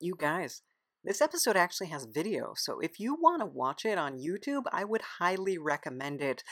[0.00, 0.62] you guys,
[1.04, 4.84] this episode actually has video, so if you want to watch it on YouTube, I
[4.84, 6.42] would highly recommend it.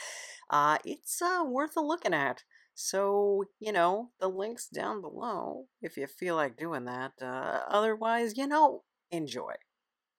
[0.49, 2.43] Uh, it's uh, worth a looking at.
[2.73, 7.13] So, you know, the link's down below if you feel like doing that.
[7.21, 9.53] Uh, otherwise, you know, enjoy.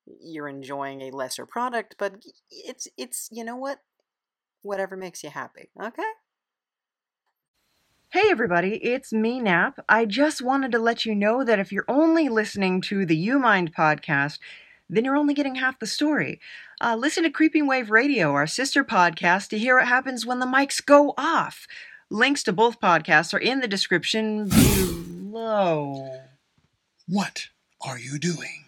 [0.07, 2.17] You're enjoying a lesser product, but
[2.51, 3.81] it's, it's, you know what?
[4.63, 6.03] Whatever makes you happy, okay?
[8.11, 9.81] Hey everybody, it's me, Nap.
[9.89, 13.41] I just wanted to let you know that if you're only listening to the U
[13.41, 14.39] Mind podcast,
[14.89, 16.41] then you're only getting half the story.
[16.81, 20.47] Uh, listen to Creeping Wave Radio, our sister podcast, to hear what happens when the
[20.47, 21.67] mics go off.
[22.09, 26.21] Links to both podcasts are in the description below.
[27.09, 27.49] What
[27.85, 28.67] are you doing?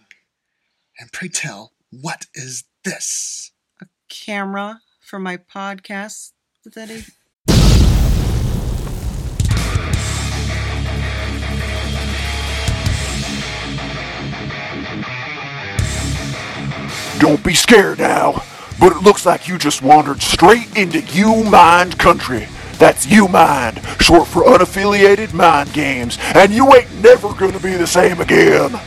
[0.98, 3.52] And pray tell, what is this?
[3.80, 6.32] A camera for my podcast.
[6.66, 7.05] Is that a
[17.18, 18.45] Don't be scared now,
[18.79, 22.46] but it looks like you just wandered straight into U Mind Country.
[22.79, 27.88] That's U Mind, short for unaffiliated mind games, and you ain't never gonna be the
[27.88, 28.78] same again.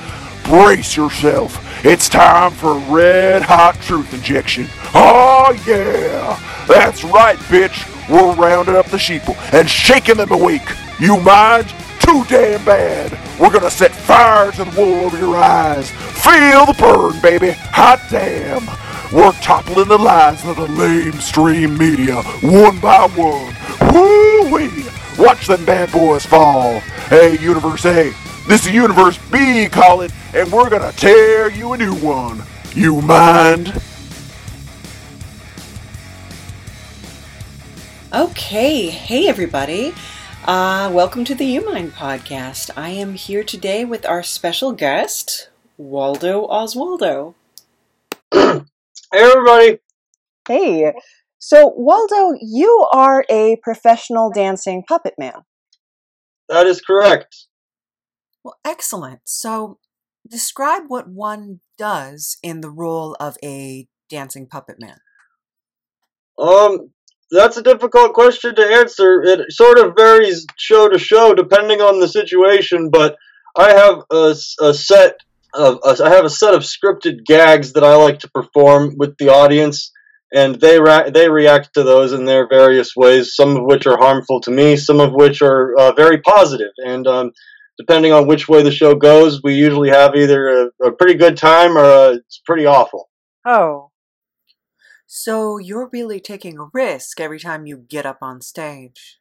[0.46, 1.60] Brace yourself.
[1.86, 4.68] It's time for red hot truth injection.
[4.94, 6.40] Oh yeah!
[6.68, 7.88] That's right, bitch.
[8.10, 10.68] We're rounding up the sheeple and shaking them awake.
[11.00, 11.74] You mind?
[12.12, 13.18] Too damn bad.
[13.40, 15.90] We're gonna set fire to the wool over your eyes.
[15.92, 17.52] Feel the burn, baby.
[17.72, 18.66] Hot damn.
[19.16, 23.56] We're toppling the lies of the lamestream media one by one.
[23.94, 24.84] Woo-wee!
[25.18, 26.82] Watch them bad boys fall.
[27.08, 28.14] Hey, Universe A,
[28.46, 32.44] this is Universe B calling, and we're gonna tear you a new one.
[32.76, 33.72] You mind?
[38.14, 39.94] Okay, hey everybody.
[40.46, 42.72] Uh, welcome to the U Mind podcast.
[42.76, 47.36] I am here today with our special guest, Waldo Oswaldo.
[48.34, 48.64] Hey
[49.14, 49.78] everybody!
[50.48, 50.94] Hey.
[51.38, 55.44] So, Waldo, you are a professional dancing puppet man.
[56.50, 57.46] That is correct.
[58.44, 59.20] Well, excellent.
[59.26, 59.78] So,
[60.28, 64.98] describe what one does in the role of a dancing puppet man.
[66.40, 66.94] Um,
[67.32, 69.22] that's a difficult question to answer.
[69.24, 73.18] It sort of varies show to show depending on the situation, but
[73.58, 75.18] I have a, a set
[75.54, 79.30] of I have a set of scripted gags that I like to perform with the
[79.30, 79.92] audience,
[80.34, 80.80] and they
[81.12, 83.36] they react to those in their various ways.
[83.36, 87.08] Some of which are harmful to me, some of which are uh, very positive, and
[87.08, 87.32] um,
[87.78, 91.38] depending on which way the show goes, we usually have either a, a pretty good
[91.38, 93.10] time or a, it's pretty awful.
[93.46, 93.91] Oh.
[95.14, 99.20] So, you're really taking a risk every time you get up on stage.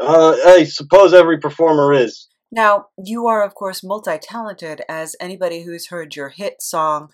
[0.00, 2.28] Uh, I suppose every performer is.
[2.50, 7.10] Now, you are, of course, multi talented, as anybody who's heard your hit song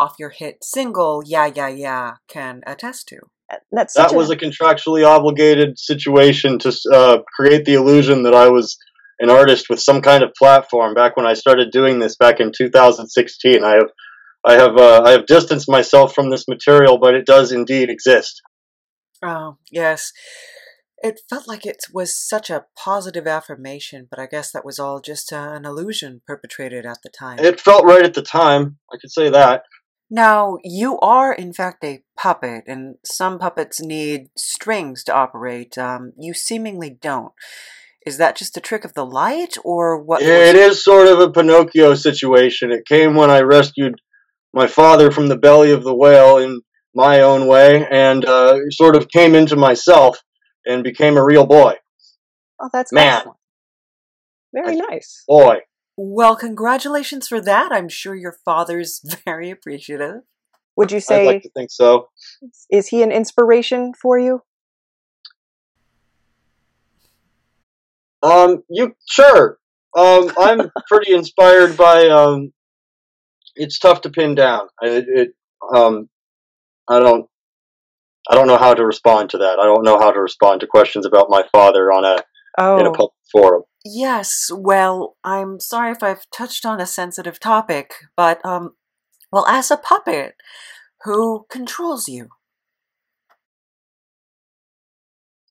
[0.00, 3.18] off your hit single, Yeah, Yeah, Yeah, can attest to.
[3.70, 8.34] That's That such was a, a contractually obligated situation to uh, create the illusion that
[8.34, 8.78] I was
[9.18, 10.94] an artist with some kind of platform.
[10.94, 13.90] Back when I started doing this back in 2016, I have
[14.46, 18.40] I have uh, I have distanced myself from this material, but it does indeed exist.
[19.22, 20.12] Oh, yes.
[21.00, 25.00] It felt like it was such a positive affirmation, but I guess that was all
[25.00, 27.38] just uh, an illusion perpetrated at the time.
[27.38, 28.78] It felt right at the time.
[28.92, 29.62] I could say that.
[30.10, 35.76] Now, you are, in fact, a puppet, and some puppets need strings to operate.
[35.78, 37.32] Um, you seemingly don't.
[38.06, 40.20] Is that just a trick of the light, or what?
[40.22, 42.72] was- It is sort of a Pinocchio situation.
[42.72, 44.00] It came when I rescued
[44.58, 46.60] my father from the belly of the whale in
[46.92, 50.18] my own way, and uh, sort of came into myself
[50.66, 51.74] and became a real boy.
[52.60, 53.18] oh, that's Man.
[53.18, 53.38] excellent.
[54.52, 55.22] Very nice.
[55.28, 55.58] Boy.
[55.96, 57.70] Well, congratulations for that.
[57.70, 60.22] I'm sure your father's very appreciative.
[60.76, 61.16] Would you say?
[61.16, 62.08] I'd say like to think so.
[62.68, 64.42] is he an inspiration for you?
[68.24, 69.58] Um, you sure?
[69.96, 72.52] Um, I'm pretty inspired by um.
[73.58, 74.68] It's tough to pin down.
[74.82, 75.28] It, it
[75.74, 76.08] um,
[76.88, 77.26] I don't.
[78.30, 79.58] I don't know how to respond to that.
[79.58, 82.22] I don't know how to respond to questions about my father on a
[82.78, 83.62] in a Oh, public forum.
[83.84, 88.72] Yes, well, I'm sorry if I've touched on a sensitive topic, but, um,
[89.32, 90.34] well, as a puppet,
[91.04, 92.28] who controls you?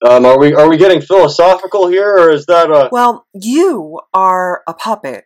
[0.07, 4.61] Um, are we are we getting philosophical here, or is that a Well, you are
[4.67, 5.25] a puppet.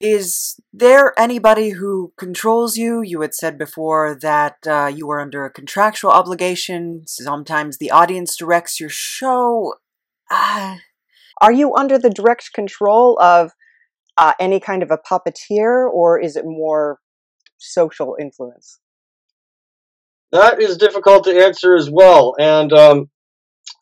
[0.00, 3.02] Is there anybody who controls you?
[3.02, 7.02] You had said before that uh, you were under a contractual obligation.
[7.06, 9.74] Sometimes the audience directs your show.
[10.30, 10.76] Uh,
[11.40, 13.50] are you under the direct control of
[14.16, 16.98] uh, any kind of a puppeteer, or is it more
[17.58, 18.78] social influence?
[20.30, 23.10] That is difficult to answer as well, and um,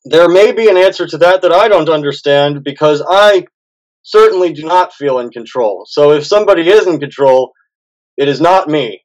[0.05, 3.47] there may be an answer to that that I don't understand because I
[4.07, 5.85] certainly do not feel in control.
[5.89, 7.53] So if somebody is in control,
[8.17, 9.03] it is not me.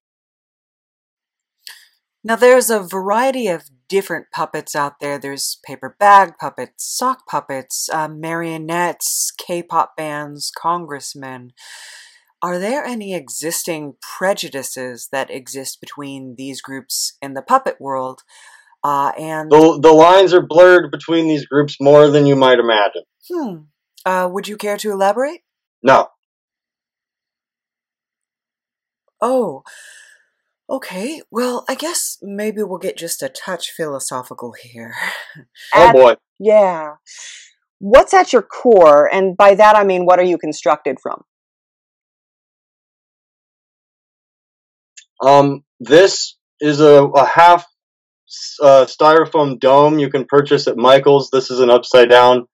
[2.24, 5.18] Now, there's a variety of different puppets out there.
[5.18, 11.54] There's paper bag puppets, sock puppets, uh, marionettes, K pop bands, congressmen.
[12.44, 18.22] Are there any existing prejudices that exist between these groups in the puppet world?
[18.84, 23.04] Uh, and The, the lines are blurred between these groups more than you might imagine.
[23.30, 23.56] hmm,
[24.06, 25.42] uh, would you care to elaborate?
[25.84, 26.08] No.
[29.22, 29.64] Oh,
[30.70, 31.22] okay.
[31.30, 34.94] Well, I guess maybe we'll get just a touch philosophical here.
[35.74, 36.16] Oh At- boy.
[36.40, 36.96] Yeah.
[37.80, 39.12] What's at your core?
[39.12, 41.24] And by that I mean, what are you constructed from?
[45.24, 47.66] Um, this is a, a half
[48.62, 51.30] uh, styrofoam dome you can purchase at Michaels.
[51.32, 52.48] This is an upside down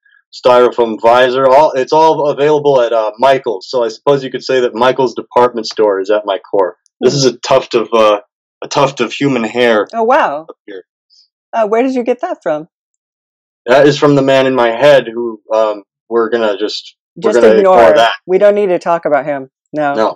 [0.45, 1.47] styrofoam visor.
[1.47, 3.67] All it's all available at uh, Michaels.
[3.69, 6.77] So I suppose you could say that Michaels department store is at my core.
[7.01, 8.21] This is a tuft of uh,
[8.63, 10.45] a tuft of human hair Oh, wow.
[10.49, 10.83] up here.
[11.53, 12.67] Uh, where did you get that from?
[13.65, 17.41] That is from the man in my head who um, we're gonna just we're Just
[17.41, 18.13] gonna ignore, ignore that.
[18.25, 19.49] We don't need to talk about him.
[19.73, 19.93] No.
[19.93, 20.15] No.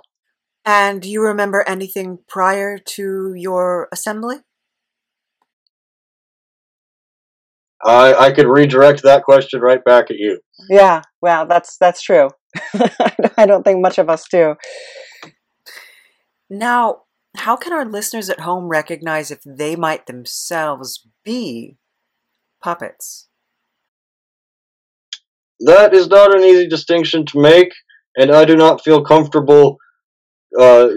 [0.64, 4.36] And do you remember anything prior to your assembly?
[7.84, 10.40] I I could redirect that question right back at you.
[10.68, 11.02] Yeah.
[11.20, 12.30] Well, that's that's true.
[13.36, 14.54] I don't think much of us do.
[16.50, 17.02] Now,
[17.36, 21.78] how can our listeners at home recognize if they might themselves be
[22.62, 23.28] puppets?
[25.60, 27.72] That is not an easy distinction to make,
[28.16, 29.78] and I do not feel comfortable
[30.58, 30.88] uh,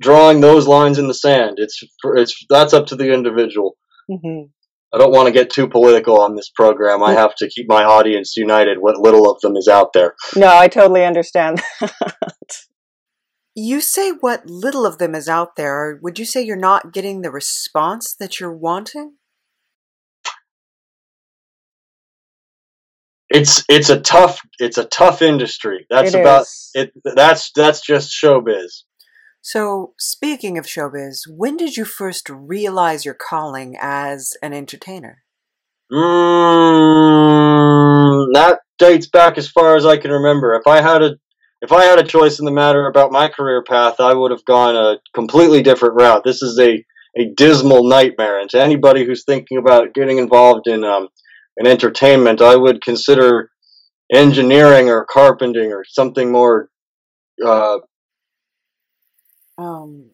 [0.00, 1.58] drawing those lines in the sand.
[1.58, 1.80] It's
[2.16, 3.76] it's that's up to the individual.
[4.08, 4.44] hmm
[4.94, 7.02] I don't want to get too political on this program.
[7.02, 8.78] I have to keep my audience united.
[8.78, 10.14] What little of them is out there.
[10.36, 11.60] No, I totally understand.
[13.56, 16.00] You say what little of them is out there.
[16.02, 19.14] Would you say you're not getting the response that you're wanting?
[23.30, 25.86] It's it's a tough it's a tough industry.
[25.88, 26.70] That's It about is.
[26.74, 26.92] it.
[27.04, 28.82] That's that's just showbiz.
[29.46, 35.22] So, speaking of showbiz, when did you first realize your calling as an entertainer?
[35.92, 36.02] Mm,
[38.32, 40.54] that dates back as far as I can remember.
[40.54, 41.16] If I had a
[41.60, 44.46] if I had a choice in the matter about my career path, I would have
[44.46, 46.24] gone a completely different route.
[46.24, 46.82] This is a
[47.14, 51.08] a dismal nightmare, and to anybody who's thinking about getting involved in um
[51.58, 53.50] in entertainment, I would consider
[54.10, 56.70] engineering or carpenting or something more
[57.44, 57.80] uh
[59.58, 60.10] Um,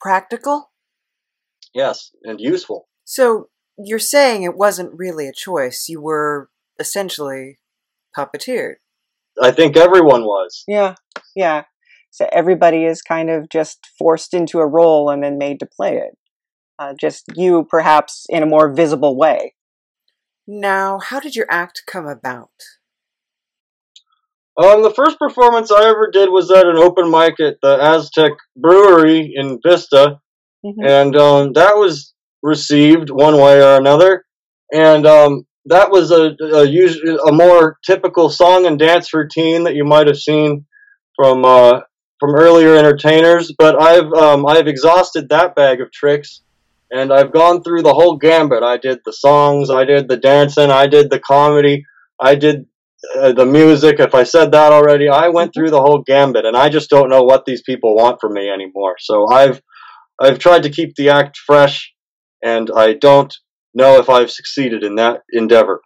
[0.00, 0.70] practical?
[1.74, 2.88] yes and useful.
[3.04, 3.48] So,
[3.78, 5.86] you're saying it wasn't really a choice.
[5.88, 7.58] You were essentially
[8.16, 8.76] puppeteered.
[9.40, 10.64] I think everyone was.
[10.66, 10.94] Yeah,
[11.36, 11.64] yeah.
[12.10, 15.96] So everybody is kind of just forced into a role and then made to play
[15.96, 16.16] it.
[16.78, 19.54] Uh, just you, perhaps, in a more visible way.
[20.46, 22.50] Now, how did your act come about?
[24.58, 28.32] Um, the first performance I ever did was at an open mic at the Aztec
[28.56, 30.18] Brewery in Vista,
[30.64, 30.84] Mhm.
[30.84, 32.12] and um, that was
[32.42, 34.24] received one way or another.
[34.72, 36.98] And um, that was a a, us-
[37.28, 40.66] a more typical song and dance routine that you might have seen
[41.14, 41.80] from uh,
[42.18, 43.52] from earlier entertainers.
[43.56, 46.42] But I've um, I've exhausted that bag of tricks,
[46.90, 48.64] and I've gone through the whole gambit.
[48.64, 51.84] I did the songs, I did the dancing, I did the comedy,
[52.20, 52.66] I did
[53.16, 54.00] uh, the music.
[54.00, 57.08] If I said that already, I went through the whole gambit, and I just don't
[57.10, 58.96] know what these people want from me anymore.
[58.98, 59.60] So I've
[60.20, 61.92] I've tried to keep the act fresh,
[62.42, 63.34] and I don't
[63.74, 65.80] know if I've succeeded in that endeavor.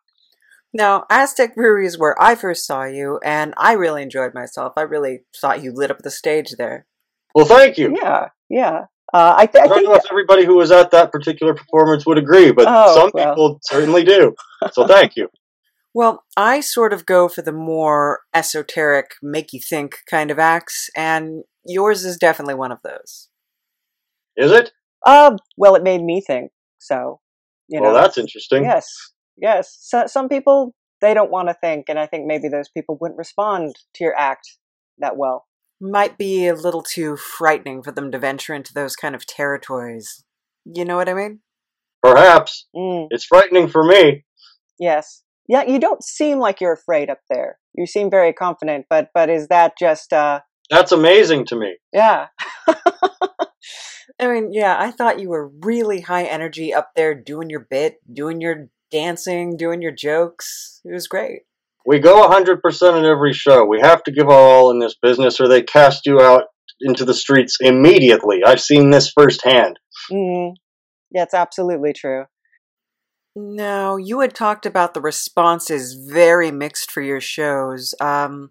[0.74, 4.72] Now, Aztec Brewery is where I first saw you, and I really enjoyed myself.
[4.76, 6.86] I really thought you lit up the stage there.
[7.34, 7.94] Well, thank you.
[8.02, 8.84] Yeah, yeah.
[9.12, 11.52] Uh, I, th- I I don't think know if everybody who was at that particular
[11.54, 13.34] performance would agree, but Oh, some well.
[13.34, 14.34] people certainly do.
[14.72, 15.28] So thank you.
[15.94, 20.88] Well, I sort of go for the more esoteric, make you think kind of acts,
[20.96, 23.28] and yours is definitely one of those.
[24.36, 24.72] Is it?
[25.04, 26.50] Uh, well, it made me think.
[26.78, 27.20] So,
[27.68, 28.00] you well, know.
[28.00, 28.64] that's interesting.
[28.64, 28.88] Yes,
[29.36, 29.76] yes.
[29.80, 33.18] So, some people they don't want to think, and I think maybe those people wouldn't
[33.18, 34.56] respond to your act
[34.98, 35.46] that well.
[35.80, 40.24] Might be a little too frightening for them to venture into those kind of territories.
[40.64, 41.40] You know what I mean?
[42.02, 44.24] Perhaps Mm, it's frightening for me.
[44.78, 45.22] yes.
[45.48, 45.64] Yeah.
[45.64, 47.58] You don't seem like you're afraid up there.
[47.74, 51.76] You seem very confident, but but is that just uh That's amazing to me.
[51.92, 52.26] Yeah.
[54.20, 57.96] I mean, yeah, I thought you were really high energy up there doing your bit,
[58.12, 60.80] doing your dancing, doing your jokes.
[60.84, 61.40] It was great.
[61.84, 63.64] We go 100% in every show.
[63.64, 66.44] We have to give our all in this business or they cast you out
[66.80, 68.42] into the streets immediately.
[68.44, 69.78] I've seen this firsthand.
[70.10, 70.52] Mm.
[71.10, 72.24] Yeah, it's absolutely true.
[73.34, 77.94] Now, you had talked about the responses very mixed for your shows.
[78.00, 78.50] Um,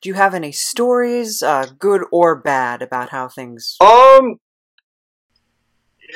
[0.00, 3.76] do you have any stories, uh, good or bad, about how things?
[3.80, 4.36] Um,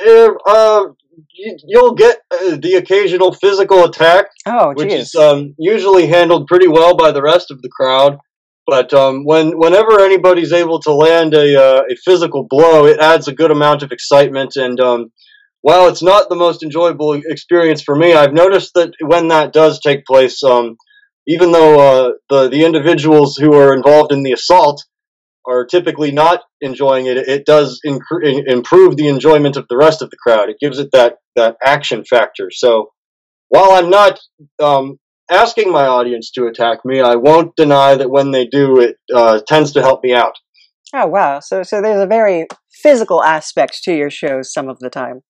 [0.04, 0.84] yeah, uh,
[1.32, 6.68] you, you'll get uh, the occasional physical attack, Oh, which is um, usually handled pretty
[6.68, 8.18] well by the rest of the crowd.
[8.66, 13.28] But um, when whenever anybody's able to land a uh, a physical blow, it adds
[13.28, 14.56] a good amount of excitement.
[14.56, 15.12] And um,
[15.64, 19.80] while it's not the most enjoyable experience for me, I've noticed that when that does
[19.80, 20.76] take place, um,
[21.26, 24.84] even though uh, the the individuals who are involved in the assault
[25.46, 30.02] are typically not enjoying it, it does incre- in- improve the enjoyment of the rest
[30.02, 30.50] of the crowd.
[30.50, 32.50] It gives it that that action factor.
[32.50, 32.90] So
[33.48, 34.20] while I'm not
[34.62, 34.98] um,
[35.30, 39.40] asking my audience to attack me, I won't deny that when they do, it uh,
[39.48, 40.34] tends to help me out.
[40.92, 41.40] oh, wow.
[41.40, 45.22] So, so there's a very physical aspect to your shows some of the time.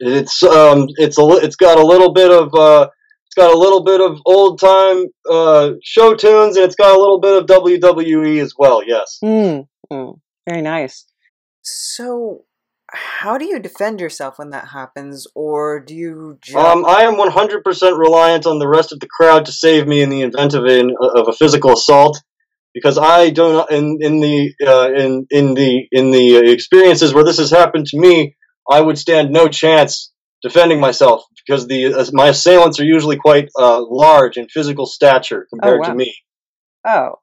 [0.00, 2.88] It's um, it's a it's got a little bit of uh,
[3.26, 6.98] it's got a little bit of old time uh, show tunes, and it's got a
[6.98, 8.82] little bit of WWE as well.
[8.84, 9.18] Yes.
[9.22, 9.68] Mm.
[9.92, 10.18] Mm.
[10.48, 11.04] Very nice.
[11.62, 12.44] So,
[12.90, 16.56] how do you defend yourself when that happens, or do you just?
[16.56, 20.08] Um, I am 100% reliant on the rest of the crowd to save me in
[20.08, 22.20] the event of an of a physical assault,
[22.74, 27.38] because I don't in in the uh, in in the in the experiences where this
[27.38, 28.34] has happened to me,
[28.70, 30.12] I would stand no chance
[30.42, 35.46] defending myself because the uh, my assailants are usually quite uh, large in physical stature
[35.50, 35.88] compared wow.
[35.88, 36.14] to me.
[36.86, 37.16] Oh.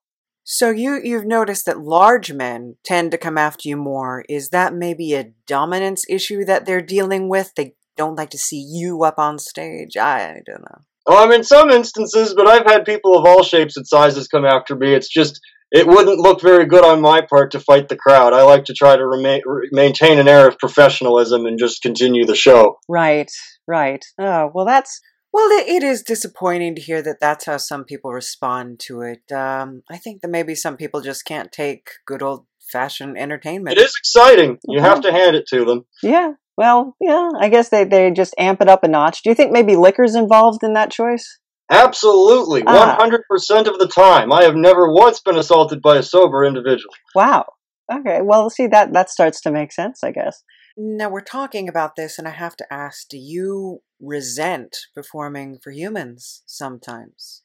[0.43, 4.23] So you you've noticed that large men tend to come after you more.
[4.29, 7.53] Is that maybe a dominance issue that they're dealing with?
[7.55, 9.97] They don't like to see you up on stage.
[9.97, 11.13] I don't know.
[11.13, 14.75] Um, in some instances, but I've had people of all shapes and sizes come after
[14.75, 14.93] me.
[14.93, 15.39] It's just
[15.71, 18.33] it wouldn't look very good on my part to fight the crowd.
[18.33, 22.35] I like to try to remain maintain an air of professionalism and just continue the
[22.35, 22.79] show.
[22.87, 23.31] Right,
[23.67, 24.03] right.
[24.19, 25.01] Oh, well, that's
[25.33, 25.49] well.
[25.51, 29.31] It, it is disappointing to hear that that's how some people respond to it.
[29.31, 33.77] Um, I think that maybe some people just can't take good old fashioned entertainment.
[33.77, 34.59] It is exciting.
[34.67, 35.85] You have to hand it to them.
[36.01, 36.33] Yeah.
[36.57, 37.29] Well, yeah.
[37.39, 39.21] I guess they they just amp it up a notch.
[39.21, 41.39] Do you think maybe liquor's involved in that choice?
[41.69, 42.95] Absolutely, Ah.
[42.97, 44.31] hundred percent of the time.
[44.31, 46.93] I have never once been assaulted by a sober individual.
[47.13, 47.45] Wow.
[47.91, 48.21] Okay.
[48.21, 50.43] Well, see that that starts to make sense, I guess.
[50.77, 55.71] Now we're talking about this, and I have to ask: Do you resent performing for
[55.71, 57.43] humans sometimes?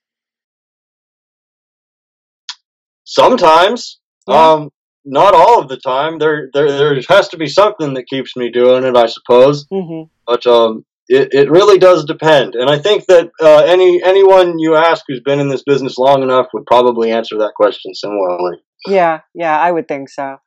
[3.04, 3.98] Sometimes,
[4.28, 4.52] Yeah.
[4.52, 4.70] um,
[5.04, 6.18] not all of the time.
[6.18, 9.66] There, there, there has to be something that keeps me doing it, I suppose.
[9.72, 10.08] Mm-hmm.
[10.26, 12.54] But um, it, it really does depend.
[12.54, 16.22] And I think that uh, any anyone you ask who's been in this business long
[16.22, 18.58] enough would probably answer that question similarly.
[18.86, 19.20] Yeah.
[19.34, 19.58] Yeah.
[19.58, 20.38] I would think so.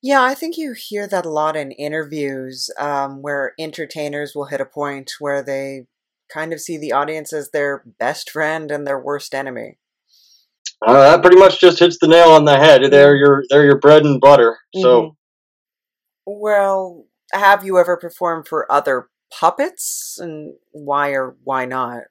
[0.00, 4.60] Yeah, I think you hear that a lot in interviews, um, where entertainers will hit
[4.60, 5.86] a point where they
[6.32, 9.78] kind of see the audience as their best friend and their worst enemy.
[10.86, 12.82] Uh, that pretty much just hits the nail on the head.
[12.92, 14.58] They're your they're your bread and butter.
[14.76, 15.14] So Mhm.
[16.26, 22.04] Well, have you ever performed for other puppets, and why or why not?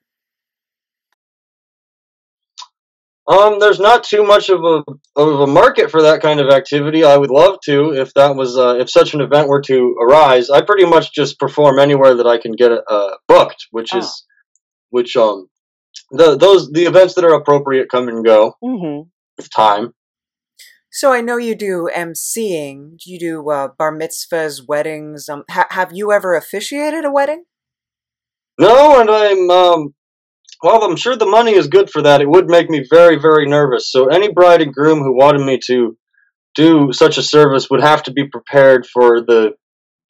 [3.27, 4.83] Um, there's not too much of a
[5.17, 7.03] of a market for that kind of activity.
[7.03, 10.49] I would love to if that was uh, if such an event were to arise.
[10.49, 13.99] I pretty much just perform anywhere that I can get uh, booked, which Oh.
[13.99, 14.25] is
[14.91, 15.47] which um
[16.11, 19.09] the those the events that are appropriate come and go Mm-hmm.
[19.37, 19.93] with time.
[20.97, 22.97] So I know you do emceeing.
[23.05, 25.29] You do uh, bar mitzvahs, weddings.
[25.29, 27.43] Um, ha- have you ever officiated a wedding?
[28.57, 29.93] No, and I'm um
[30.61, 33.45] while I'm sure the money is good for that, it would make me very very
[33.45, 33.91] nervous.
[33.91, 35.95] So any bride and groom who wanted me to
[36.55, 39.51] do such a service would have to be prepared for the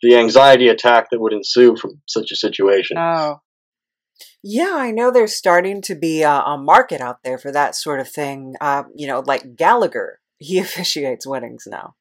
[0.01, 2.97] the anxiety attack that would ensue from such a situation.
[2.97, 3.41] Oh.
[4.41, 7.99] Yeah, I know there's starting to be a, a market out there for that sort
[7.99, 8.55] of thing.
[8.61, 11.95] Uh, you know, like Gallagher, he officiates weddings now.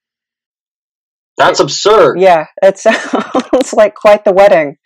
[1.36, 2.18] That's absurd.
[2.18, 4.76] Yeah, it sounds like quite the wedding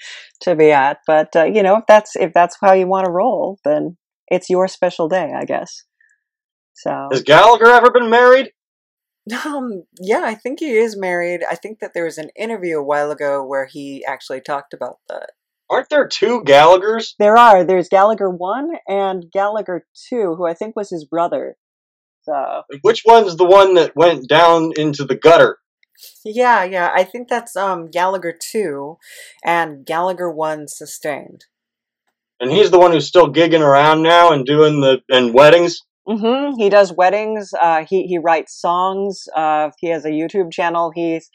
[0.42, 0.98] to be at.
[1.06, 3.96] But uh, you know, if that's if that's how you want to roll, then
[4.28, 5.84] it's your special day, I guess.
[6.74, 8.52] So, Has Gallagher ever been married?
[9.44, 11.42] um, yeah, I think he is married.
[11.48, 14.96] I think that there was an interview a while ago where he actually talked about
[15.08, 15.32] that.
[15.68, 17.14] Aren't there two Gallaghers?
[17.18, 17.62] There are.
[17.62, 21.56] There's Gallagher one and Gallagher two, who I think was his brother.
[22.22, 25.58] So Which one's the one that went down into the gutter?
[26.24, 26.90] Yeah, yeah.
[26.94, 28.96] I think that's um Gallagher two,
[29.44, 31.44] and Gallagher one sustained.
[32.40, 35.82] And he's the one who's still gigging around now and doing the and weddings.
[36.08, 36.56] Mm-hmm.
[36.58, 37.52] he does weddings.
[37.60, 39.28] Uh, he he writes songs.
[39.36, 40.90] Uh, he has a YouTube channel.
[40.94, 41.30] He's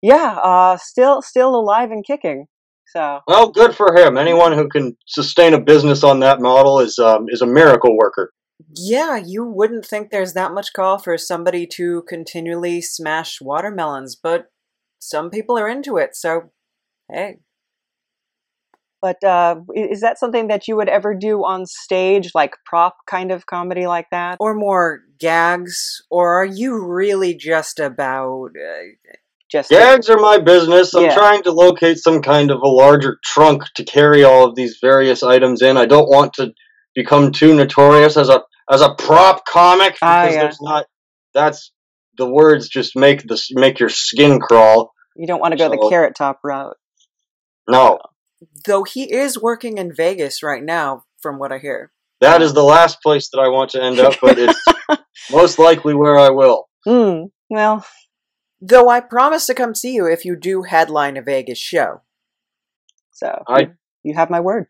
[0.00, 2.46] yeah, uh, still still alive and kicking.
[2.86, 4.18] So Well, good for him.
[4.18, 8.32] Anyone who can sustain a business on that model is um, is a miracle worker.
[8.74, 14.46] Yeah, you wouldn't think there's that much call for somebody to continually smash watermelons, but
[14.98, 16.14] some people are into it.
[16.16, 16.50] So,
[17.10, 17.38] hey,
[19.00, 23.32] But uh, is that something that you would ever do on stage, like prop kind
[23.32, 24.36] of comedy like that?
[24.38, 28.50] or more gags, or are you really just about?
[28.56, 29.12] Uh,
[29.50, 30.94] Just Gags are my business.
[30.94, 31.14] I'm Yeah.
[31.14, 35.22] trying to locate some kind of a larger trunk to carry all of these various
[35.22, 35.76] items in.
[35.76, 36.52] I don't want to
[36.94, 40.42] become too notorious as a as a prop comic Ah, because yeah.
[40.42, 40.86] there's not.
[41.34, 41.72] That's
[42.18, 44.92] the words just make the make your skin crawl.
[45.16, 46.76] you don't want to go the carrot top route.
[47.68, 47.98] No,
[48.66, 51.92] though he is working in Vegas right now, from what I hear.
[52.20, 54.62] that is the last place that I want to end up, but it's
[55.30, 56.68] most likely where I will.
[56.84, 57.24] Hmm.
[57.48, 57.84] Well,
[58.64, 62.02] Though I promise to come see you if you do headline a Vegas show.
[63.10, 64.66] so I- you, you have my word.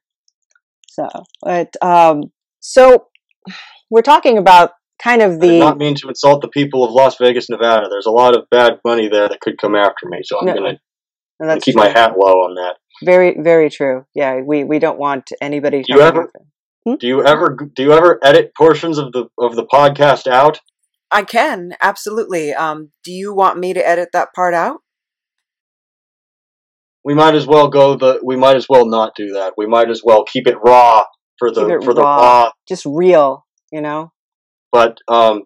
[0.88, 1.08] So,
[1.42, 3.08] but um, so
[3.92, 4.70] we're talking about
[5.02, 7.88] kind of I did the not mean to insult the people of Las Vegas, Nevada.
[7.90, 10.54] There's a lot of bad money there that could come after me, so I'm No,
[10.54, 11.82] gonna keep true.
[11.82, 12.76] my hat low on that.
[13.04, 14.04] very very true.
[14.14, 15.82] Yeah, we we don't want anybody.
[15.82, 16.22] Do you ever-
[16.86, 20.58] after- Do you ever do you ever edit portions of the of the podcast out?
[21.10, 22.54] I can, absolutely.
[22.54, 24.78] Um, do you want me to edit that part out?
[27.04, 28.20] We might as well go the.
[28.24, 29.54] We might as well not do that.
[29.56, 31.04] We might as well keep it raw
[31.38, 32.16] for the Keep it for the raw.
[32.16, 32.50] raw.
[32.68, 34.12] just real, you know?
[34.70, 35.42] But um,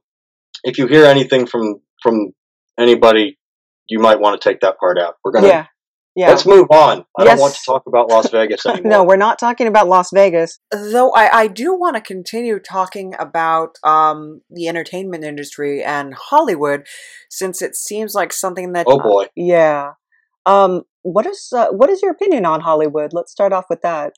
[0.65, 2.33] if you hear anything from from
[2.79, 3.39] anybody,
[3.89, 5.15] you might want to take that part out.
[5.25, 5.67] We're gonna Yeah.
[6.15, 6.31] Yeah.
[6.31, 7.05] let's move on.
[7.19, 8.91] I don't want to talk about Las Vegas anymore.
[8.91, 10.59] no, we're not talking about Las Vegas.
[10.73, 16.87] Though I, I do want to continue talking about um, the entertainment industry and Hollywood,
[17.29, 19.27] since it seems like something that oh boy.
[19.37, 19.93] Yeah.
[20.47, 23.13] Um what is uh, what is your opinion on Hollywood?
[23.13, 24.15] Let's start off with that.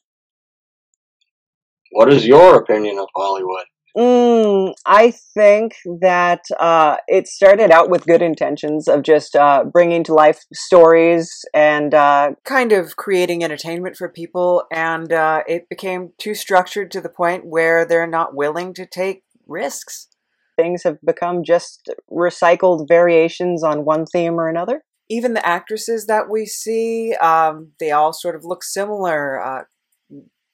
[1.91, 3.65] What is your opinion of Hollywood?
[3.97, 10.05] Mm, I think that uh, it started out with good intentions of just uh, bringing
[10.05, 16.13] to life stories and uh, kind of creating entertainment for people, and uh, it became
[16.19, 20.09] too structured to the point where they're not willing to take risks.
[20.57, 24.83] things have become just recycled variations on one theme or another.
[25.09, 29.67] Even the actresses that we see, um, they all sort of look similar.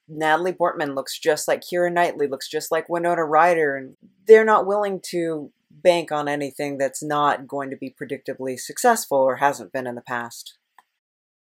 [0.08, 4.66] Natalie Portman looks just like Keira Knightley, looks just like Winona Ryder, and they're not
[4.66, 9.86] willing to bank on anything that's not going to be predictably successful or hasn't been
[9.86, 10.56] in the past.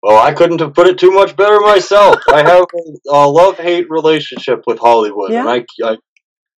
[0.02, 2.16] Well, I couldn't have put it too much better myself.
[2.28, 2.64] I have
[3.08, 5.96] a love hate relationship with Hollywood, and I, I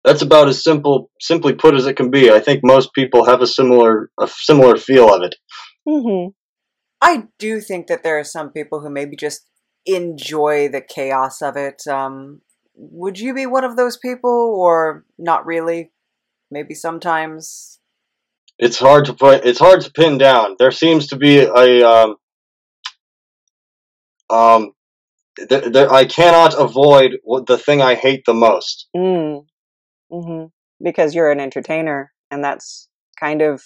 [0.03, 2.31] that's about as simple, simply put as it can be.
[2.31, 5.35] I think most people have a similar a similar feel of it.
[5.87, 6.31] Mm-hmm.
[7.03, 9.47] I do think that there are some people who maybe just
[9.87, 11.87] enjoy the chaos of it.
[11.87, 12.41] Um,
[12.75, 15.93] would you be one of those people, or not really?
[16.51, 17.81] Maybe sometimes.
[18.59, 19.45] It's hard to put.
[19.45, 20.57] It's hard to pin down.
[20.59, 22.17] There seems to be a um,
[24.31, 24.73] um,
[25.37, 28.89] th- th- I cannot avoid what the thing I hate the most.
[28.97, 29.47] Mm.
[30.13, 30.47] Mm-hmm.
[30.83, 33.63] Because you're an entertainer, and that's kind of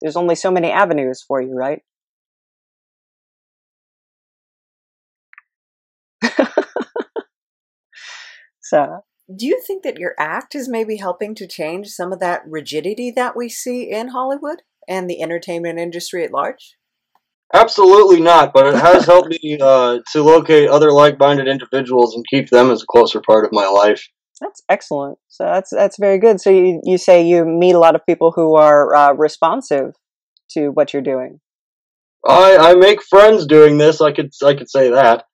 [0.00, 1.82] there's only so many avenues for you, right?
[8.70, 9.02] So
[9.36, 13.10] Do you think that your act is maybe helping to change some of that rigidity
[13.10, 16.76] that we see in Hollywood and the entertainment industry at large?
[17.52, 22.48] Absolutely not, but it has helped me uh, to locate other like-minded individuals and keep
[22.48, 24.08] them as a closer part of my life.
[24.40, 25.18] that's excellent.
[25.28, 26.40] So that's that's very good.
[26.40, 29.94] So you you say you meet a lot of people who are uh, responsive
[30.52, 31.40] to what you're doing.
[32.24, 34.00] I, I make friends doing this.
[34.00, 35.24] I could I could say that.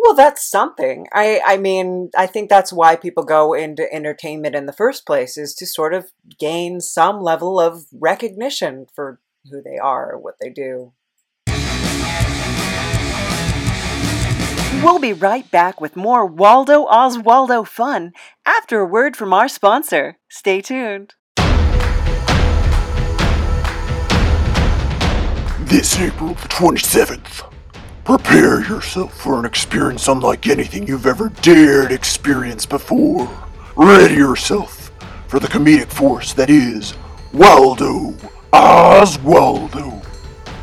[0.00, 1.06] Well, that's something.
[1.12, 5.36] I, I mean, I think that's why people go into entertainment in the first place,
[5.36, 10.36] is to sort of gain some level of recognition for who they are, or what
[10.40, 10.92] they do.
[14.82, 18.12] We'll be right back with more Waldo Oswaldo fun
[18.46, 20.18] after a word from our sponsor.
[20.28, 21.14] Stay tuned.
[25.68, 27.52] This April the 27th,
[28.08, 33.28] prepare yourself for an experience unlike anything you've ever dared experience before.
[33.76, 34.90] Ready yourself
[35.26, 36.94] for the comedic force that is
[37.34, 38.14] Waldo
[38.50, 40.02] Oswaldo,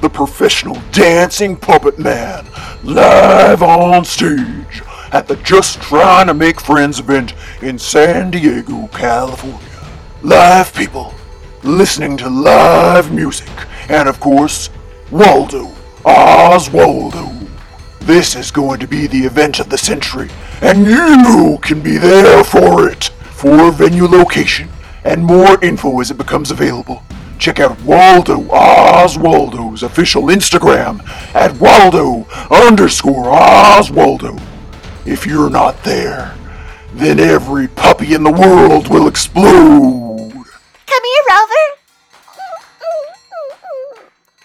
[0.02, 2.48] the professional dancing puppet man,
[2.84, 4.82] live on stage
[5.12, 9.60] at the Just Trying to Make Friends event in San Diego, California.
[10.24, 11.14] Live people
[11.62, 13.52] listening to live music,
[13.88, 14.72] and of course,
[15.12, 15.72] Waldo
[16.04, 17.35] Oswaldo.
[18.06, 20.30] This is going to be the event of the century,
[20.62, 23.06] and you can be there for it.
[23.06, 24.70] For venue location
[25.04, 27.02] and more info as it becomes available,
[27.40, 34.40] check out Waldo Oswaldo's official Instagram at Waldo underscore Oswaldo.
[35.08, 36.36] If you're not there,
[36.94, 40.32] then every puppy in the world will explode.
[40.86, 41.66] Come here, Rover.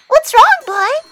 [0.09, 1.10] What's wrong, boy?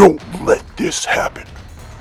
[0.00, 1.46] Don't let this happen.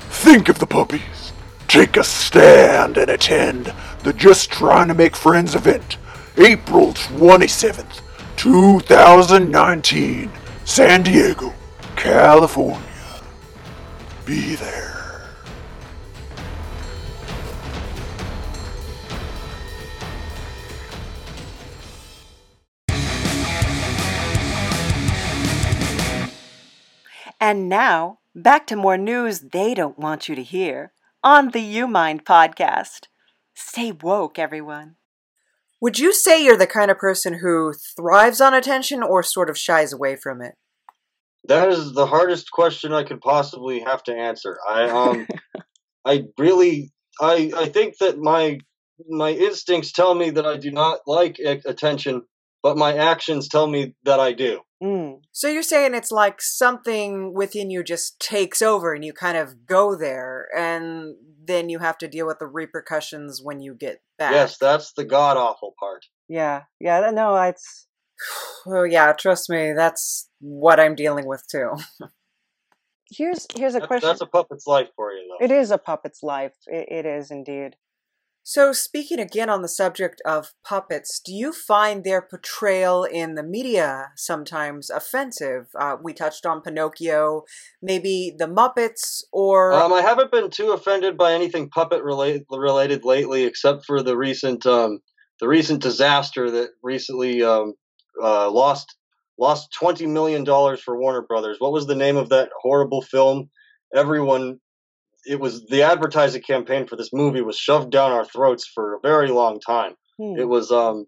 [0.10, 1.34] Think of the puppies.
[1.68, 5.98] Take a stand and attend the Just Trying to Make Friends event,
[6.38, 8.00] April 27th,
[8.38, 10.32] 2019,
[10.64, 11.54] San Diego,
[11.98, 12.80] California.
[14.26, 14.99] Be there.
[27.40, 30.92] And now, back to more news they don't want you to hear
[31.24, 33.08] on the U Mind podcast.
[33.54, 34.96] Stay woke, everyone.
[35.82, 39.58] Would you say you're the kind of person who thrives on attention or sort of
[39.58, 40.56] shies away from it?
[41.46, 44.58] That is the hardest question I could possibly have to answer.
[44.68, 45.28] I um,
[46.06, 48.60] I really, I I think that my
[49.08, 52.24] my instincts tell me that I do not like attention,
[52.62, 54.62] but my actions tell me that I do.
[54.82, 55.20] Mm.
[55.32, 59.66] So you're saying it's like something within you just takes over and you kind of
[59.66, 64.32] go there and then you have to deal with the repercussions when you get back.
[64.32, 66.06] Yes, that's the god awful part.
[66.30, 67.10] Yeah, yeah.
[67.14, 67.88] No, it's
[68.68, 71.72] Oh yeah, trust me, that's what I'm dealing with too.
[73.12, 74.08] here's here's a That's, question.
[74.10, 75.46] that's a puppet's life for you, though.
[75.46, 76.56] It is a puppet's life.
[76.68, 77.76] It, it is indeed.
[78.44, 83.44] So speaking again on the subject of puppets, do you find their portrayal in the
[83.44, 85.68] media sometimes offensive?
[85.80, 87.44] Uh, we touched on Pinocchio,
[87.82, 93.06] maybe the Muppets, or Um, I haven't been too offended by anything puppet related related
[93.06, 95.00] lately, except for the recent um,
[95.40, 97.76] the recent disaster that recently um,
[98.22, 98.96] uh, lost
[99.38, 101.58] lost twenty million dollars for Warner Brothers.
[101.60, 103.50] What was the name of that horrible film?
[103.94, 104.60] Everyone,
[105.26, 109.00] it was the advertising campaign for this movie was shoved down our throats for a
[109.02, 109.94] very long time.
[110.18, 111.06] Hmm, It was um,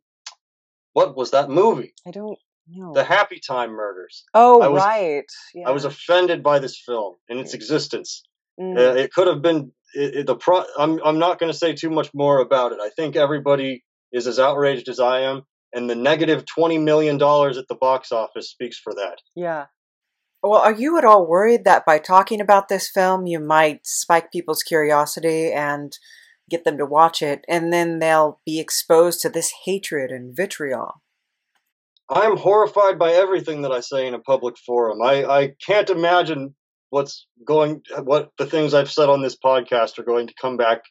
[0.94, 1.94] what was that movie?
[2.08, 2.38] I don't
[2.70, 2.94] know.
[2.94, 4.24] The Happy Time Murders.
[4.34, 5.24] oh, I was- right.
[5.54, 5.70] Yeah.
[5.70, 8.24] I was offended by this film and its existence.
[8.60, 10.64] Mm, Uh, it could have been it, it- the pro.
[10.78, 12.80] I'm I'm not going to say too much more about it.
[12.82, 15.44] I think everybody is as outraged as I am,
[15.74, 19.18] and the negative twenty million dollars at the box office speaks for that.
[19.36, 19.66] yeah.
[20.44, 24.32] Well, are you at all worried that by talking about this film, you might spike
[24.32, 25.98] people's curiosity and
[26.50, 31.02] get them to watch it, and then they'll be exposed to this hatred and vitriol?
[32.10, 35.02] I'm horrified by everything that I say in a public forum.
[35.02, 36.56] I I can't imagine
[36.90, 40.82] what's going what the things I've said on this podcast are going to come back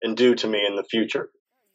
[0.00, 1.28] and do to me in the future.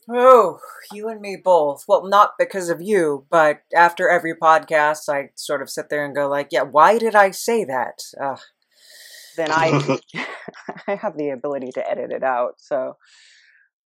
[0.10, 0.60] Oh,
[0.94, 1.84] you and me both.
[1.88, 6.16] Well, not because of you, but after every podcast, I sort of sit there and
[6.16, 8.40] go like, "Yeah, why did I say that?" Ugh.
[9.36, 10.00] Then I
[10.88, 12.54] I have the ability to edit it out.
[12.58, 12.98] So,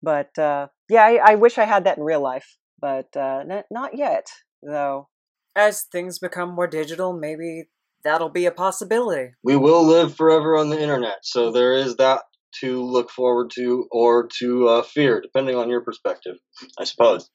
[0.03, 3.65] but uh, yeah, I, I wish I had that in real life, but uh, n-
[3.71, 4.29] not yet,
[4.63, 5.09] though.
[5.57, 7.69] As things become more digital, maybe
[8.05, 9.33] that'll be a possibility.
[9.43, 12.23] we will live forever on the internet, so there is that
[12.61, 16.37] to look forward to or to uh, fear, depending on your perspective,
[16.79, 17.31] I suppose.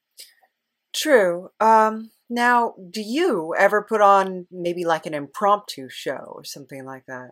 [0.94, 1.50] True.
[1.60, 7.06] Um, now, do you ever put on maybe like an impromptu show or something like
[7.08, 7.32] that?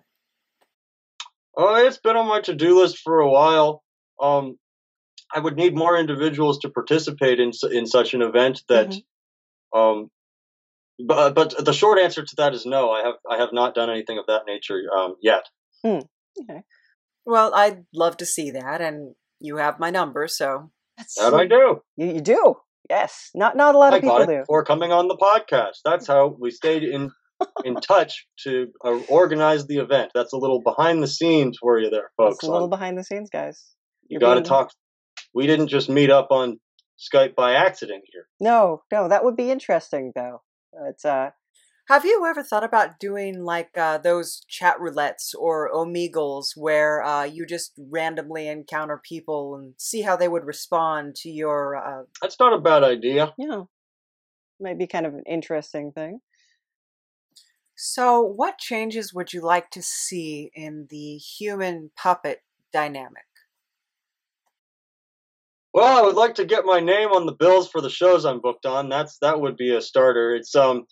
[1.56, 3.84] Oh, it's been on my to-do list for a while.
[4.22, 4.58] Um,
[5.34, 8.64] I would need more individuals to participate in in such an event.
[8.70, 8.96] That,
[9.76, 10.10] um,
[11.00, 12.92] but but the short answer to that is no.
[12.92, 15.46] I have I have not done anything of that nature um, yet.
[17.26, 21.46] Well, I'd love to see that, and you have my number, so That's That I
[21.48, 21.82] do.
[21.98, 22.56] You, you do.
[22.90, 23.30] Yes.
[23.34, 24.44] Not not a lot I of people got it do.
[24.50, 25.78] Or coming on the podcast.
[25.86, 27.12] That's how we stayed in
[27.66, 30.12] in touch to uh, organize the event.
[30.14, 32.36] That's a little behind the scenes for you there, folks.
[32.36, 33.64] It's a little on- behind the scenes, guys.
[34.08, 34.72] you you're got to being- talk.
[35.34, 36.60] We didn't just meet up on
[37.00, 38.28] Skype by accident here.
[38.40, 40.42] No, no, that would be interesting though.
[40.90, 41.32] It's uh,
[41.90, 47.26] Have you ever thought about doing like uh, those chat roulettes or omegles where uh,
[47.26, 51.76] you just randomly encounter people and see how they would respond to your?
[51.76, 52.04] Uh...
[52.22, 53.34] That's not a bad idea.
[53.38, 53.64] Yeah,
[54.62, 56.22] might be kind of an interesting thing.
[57.76, 63.26] So, what changes would you like to see in the human puppet dynamic?
[65.74, 68.40] Well, I would like to get my name on the bills for the shows I'm
[68.40, 68.88] booked on.
[68.88, 70.34] That's that would be a starter.
[70.34, 70.86] It's um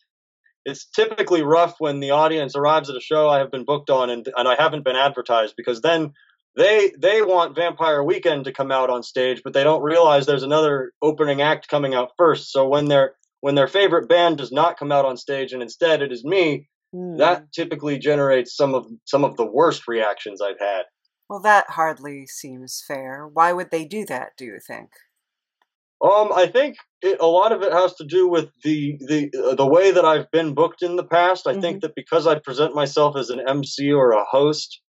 [0.65, 4.09] it's typically rough when the audience arrives at a show I have been booked on
[4.09, 6.13] and and I haven't been advertised because then
[6.55, 10.43] they they want Vampire Weekend to come out on stage, but they don't realize there's
[10.43, 12.51] another opening act coming out first.
[12.51, 16.01] So when their when their favorite band does not come out on stage and instead
[16.01, 17.15] it is me, Hmm.
[17.17, 20.83] that typically generates some of some of the worst reactions I've had.
[21.29, 23.25] Well, that hardly seems fair.
[23.31, 24.89] Why would they do that, do you think?
[26.01, 29.55] Um, I think it, a lot of it has to do with the the uh,
[29.55, 31.47] the way that I've been booked in the past.
[31.47, 34.81] I think that because I present myself as an MC or a host,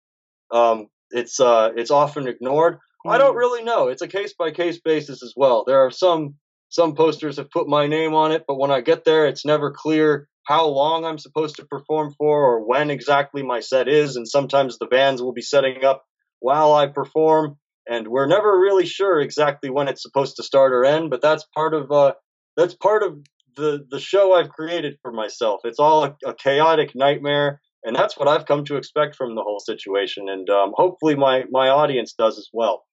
[0.52, 2.80] um, it's uh, it's often ignored.
[3.08, 3.40] I don't Mm.
[3.40, 3.88] really know.
[3.88, 5.64] It's a case by case basis as well.
[5.66, 6.36] There are some
[6.70, 9.72] some posters have put my name on it, but when I get there, it's never
[9.72, 14.16] clear how long I'm supposed to perform for or when exactly my set is.
[14.16, 16.04] And sometimes the bands will be setting up
[16.40, 17.58] while I perform,
[17.90, 21.10] and we're never really sure exactly when it's supposed to start or end.
[21.10, 22.14] But that's part of uh,
[22.58, 23.20] that's part of
[23.56, 25.62] the the show I've created for myself.
[25.64, 29.44] It's all a, a chaotic nightmare, and that's what I've come to expect from the
[29.44, 30.30] whole situation.
[30.30, 32.86] And um, hopefully, my my audience does as well.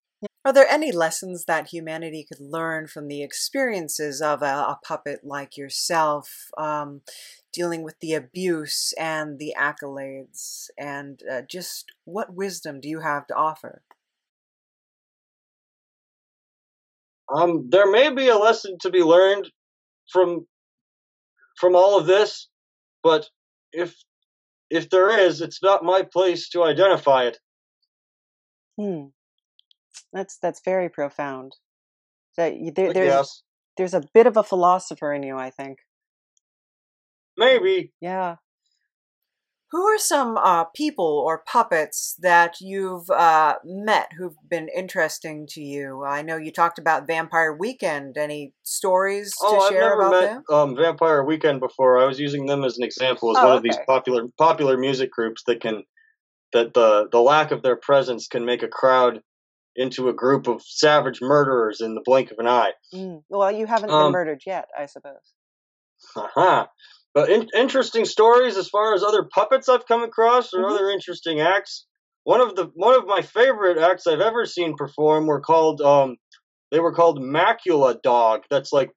[0.45, 5.21] Are there any lessons that humanity could learn from the experiences of a, a puppet
[5.23, 7.03] like yourself, um,
[7.53, 10.71] dealing with the abuse and the accolades?
[10.79, 13.83] And uh, just what wisdom do you have to offer?
[17.35, 19.51] Um, there may be a lesson to be learned
[20.11, 20.47] from
[21.57, 22.49] from all of this,
[23.03, 23.29] but
[23.73, 23.95] if
[24.71, 27.39] if there is, it's not my place to identify it.
[28.79, 29.07] Hmm.
[30.13, 31.57] That's that's very profound.
[32.37, 33.43] That there, there's guess
[33.79, 35.79] there's a bit of a philosopher in you, I think.
[37.37, 38.37] maybe Yeah.
[39.71, 45.61] Who are some uh, people or puppets that you've uh, met who've been interesting to
[45.61, 46.05] you?
[46.05, 48.17] I know you talked about Vampire Weekend.
[48.17, 50.45] Any stories to Oh, I've share never about met them?
[50.51, 51.99] um, Vampire Weekend before.
[51.99, 55.11] I was using them as an example as Oh, one of these popular popular music
[55.13, 55.85] groups that can
[56.55, 59.21] that the the lack of their presence can make a crowd
[59.77, 62.73] into a group of savage murderers in the blink of an eye.
[62.95, 63.23] Mm.
[63.29, 65.35] Well, you haven't been Um, murdered yet, I suppose.
[66.17, 66.69] Aha.
[67.15, 70.71] But in, interesting stories as far as other puppets I've come across or Mhm.
[70.73, 71.87] other interesting acts.
[72.25, 76.17] One of the one of my favorite acts I've ever seen perform were called um
[76.71, 78.45] they were called Macula Dog.
[78.51, 78.91] That's like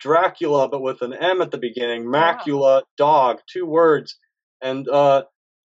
[0.00, 2.04] Dracula but with an M at the beginning.
[2.06, 4.16] Macula Dog, two words.
[4.60, 5.24] And uh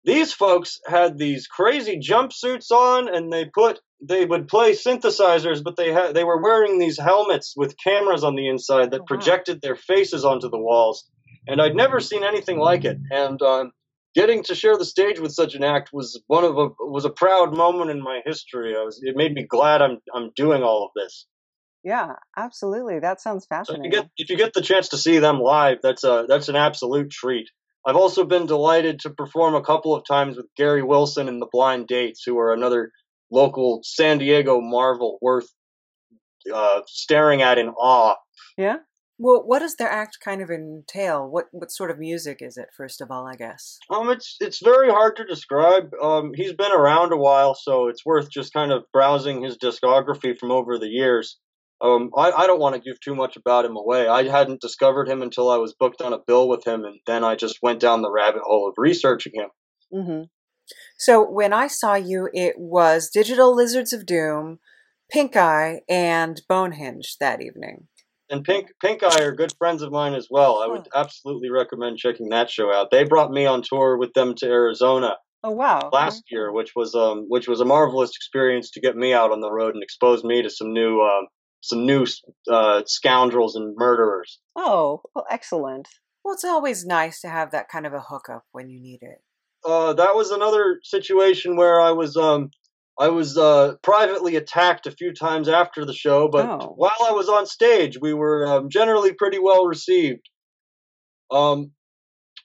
[0.06, 5.76] these folks had these crazy jumpsuits on and they put they would play synthesizers but
[5.76, 9.08] they had they were wearing these helmets with cameras on the inside that Oh, wow.
[9.08, 11.06] projected their faces onto the walls
[11.48, 12.98] and I'd never seen anything like it.
[13.10, 13.72] And um,
[14.16, 17.10] getting to share the stage with such an act was one of a was a
[17.10, 18.76] proud moment in my history.
[18.76, 21.26] I was it made me glad I'm I'm doing all of this.
[21.84, 23.00] Yeah, absolutely.
[23.00, 23.92] That sounds So if you fascinating.
[23.92, 27.10] get if you get the chance to see them live, that's a that's an absolute
[27.12, 27.50] treat.
[27.86, 31.48] I've also been delighted to perform a couple of times with Gary Wilson and the
[31.52, 32.92] Blind Dates, who are another
[33.32, 35.50] local San Diego marvel worth
[36.54, 38.16] uh, staring at in awe.
[38.58, 38.78] Yeah.
[39.24, 41.30] Well, what does their act kind of entail?
[41.30, 42.70] What what sort of music is it?
[42.76, 43.78] First of all, I guess.
[43.92, 45.92] Um, it's it's very hard to describe.
[46.02, 50.36] Um, he's been around a while, so it's worth just kind of browsing his discography
[50.36, 51.38] from over the years.
[51.82, 54.08] Um, I, I don't want to give too much about him away.
[54.08, 57.24] I hadn't discovered him until I was booked on a bill with him, and then
[57.24, 59.50] I just went down the rabbit hole of researching him.
[59.94, 60.24] Mm-hmm.
[60.98, 64.58] So when I saw you, it was Digital Lizards of Doom,
[65.12, 67.88] Pink Eye, and Bonehenge that evening.
[68.32, 70.64] And Pink Pink Eye are good friends of mine as well.
[70.64, 72.90] I would absolutely recommend checking that show out.
[72.90, 75.90] They brought me on tour with them to Arizona Oh wow.
[75.92, 79.42] last year, which was um which was a marvelous experience to get me out on
[79.42, 81.28] the road and expose me to some new um
[81.62, 82.08] some new
[82.50, 84.40] uh, scoundrels and murderers.
[84.56, 85.88] Oh, well, excellent.
[86.24, 89.20] Well, it's always nice to have that kind of a hookup when you need it.
[89.64, 92.50] Uh, that was another situation where I was um
[93.00, 96.74] I was uh, privately attacked a few times after the show, but Oh.
[96.76, 100.30] while I was on stage, we were um, generally pretty well received.
[101.32, 101.72] Um,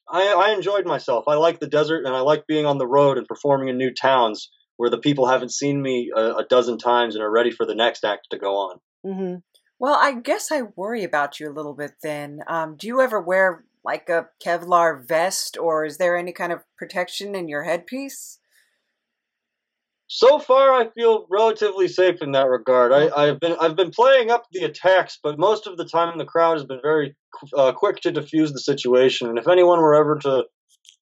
[0.08, 1.24] I, I enjoyed myself.
[1.26, 3.92] I like the desert, and I like being on the road and performing in new
[3.92, 7.66] towns where the people haven't seen me a, a dozen times and are ready for
[7.66, 8.80] the next act to go on.
[9.04, 9.34] Mm-hmm.
[9.78, 12.40] Well, I guess I worry about you a little bit then.
[12.46, 16.60] Um, do you ever wear like a Kevlar vest, or is there any kind of
[16.78, 18.38] protection in your headpiece?
[20.08, 22.92] So far, I feel relatively safe in that regard.
[22.92, 26.24] I, I've been I've been playing up the attacks, but most of the time the
[26.24, 27.16] crowd has been very
[27.56, 29.28] uh, quick to defuse the situation.
[29.28, 30.44] And if anyone were ever to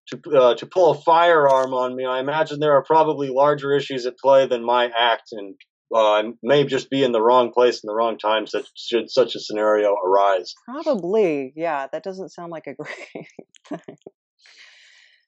[0.08, 4.06] to uh, to pull a firearm on me, I imagine there are probably larger issues
[4.06, 5.54] at play than my act, and
[5.94, 9.34] uh, I may just be in the wrong place in the wrong time should such
[9.34, 10.54] a scenario arise.
[10.64, 11.88] Probably, yeah.
[11.92, 13.28] That doesn't sound like a great
[13.68, 13.96] thing.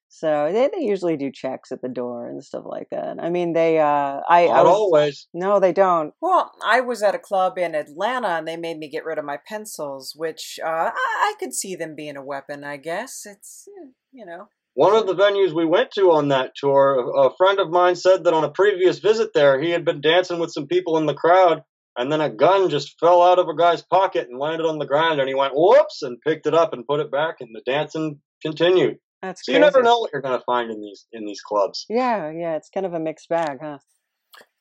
[0.09, 3.17] So they, they usually do checks at the door and stuff like that.
[3.21, 3.79] I mean, they.
[3.79, 5.29] Uh, I, I Not was, always.
[5.35, 6.15] No, they don't.
[6.21, 9.25] Well, I was at a club in Atlanta and they made me get rid of
[9.25, 13.27] my pencils, which uh, I, I could see them being a weapon, I guess.
[13.27, 14.49] It's, eh, you know.
[14.75, 17.97] One of the venues we went to on that tour, a, a friend of mine
[17.97, 21.07] said that on a previous visit there, he had been dancing with some people in
[21.07, 21.63] the crowd,
[21.97, 24.87] and then a gun just fell out of a guy's pocket and landed on the
[24.87, 27.63] ground, and he went whoops and picked it up and put it back, and the
[27.65, 28.99] dancing continued.
[29.23, 29.59] That's So crazy.
[29.59, 31.87] you never know what you're going to find in these in these clubs.
[31.89, 32.57] Yeah, yeah.
[32.57, 33.79] It's kind of a mixed bag, huh?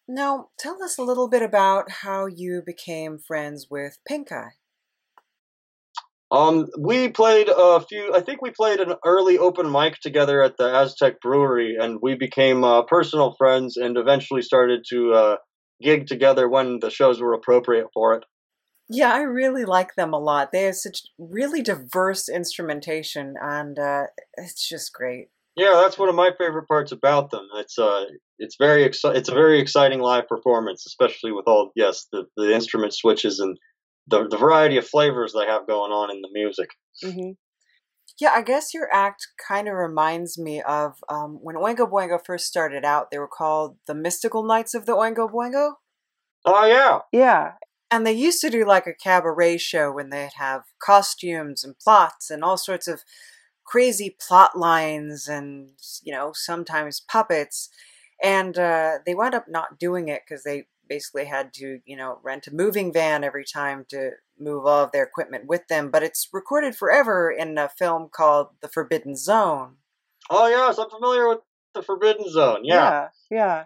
[0.08, 4.52] Now, tell us a little bit about how you became friends with Pink Eye.
[6.32, 8.14] Um, we played a few.
[8.14, 12.16] I think we played an early open mic together at the Aztec Brewery, and we
[12.16, 15.36] became uh, personal friends, and eventually started to uh,
[15.82, 18.24] gig together when the shows were appropriate for it.
[18.88, 20.52] Yeah, I really like them a lot.
[20.52, 24.04] They have such really diverse instrumentation, and uh,
[24.36, 25.30] it's just great.
[25.56, 27.48] Yeah, that's one of my favorite parts about them.
[27.56, 28.06] It's uh,
[28.38, 32.54] it's very exci- It's a very exciting live performance, especially with all yes the, the
[32.54, 33.58] instrument switches and
[34.08, 36.70] the the variety of flavors they have going on in the music.
[37.04, 37.32] hmm
[38.20, 42.46] Yeah, I guess your act kind of reminds me of um, when Oingo Boingo first
[42.46, 43.10] started out.
[43.10, 45.74] They were called the Mystical Knights of the Oingo Boingo.
[46.46, 47.54] Oh yeah, Yeah,
[47.92, 52.30] And they used to do like a cabaret show when they'd have costumes and plots
[52.30, 53.04] and all sorts of
[53.64, 55.70] crazy plot lines and,
[56.04, 57.70] you know, sometimes puppets.
[58.24, 62.20] And uh, they wound up not doing it because they basically had to, you know,
[62.24, 65.90] rent a moving van every time to move all of their equipment with them.
[65.92, 69.78] But it's recorded forever in a film called The Forbidden Zone.
[70.30, 71.40] oh yes, I'm familiar with
[71.74, 72.62] the Forbidden Zone.
[72.64, 73.66] Yeah, yeah, yeah.